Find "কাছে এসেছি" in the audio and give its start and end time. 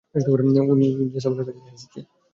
1.47-1.99